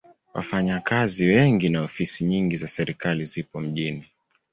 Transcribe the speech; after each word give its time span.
Wafanyakazi 0.33 1.25
wengi 1.25 1.69
na 1.69 1.81
ofisi 1.81 2.23
nyingi 2.25 2.55
za 2.55 2.67
serikali 2.67 3.25
zipo 3.25 3.59
mjini. 3.59 4.05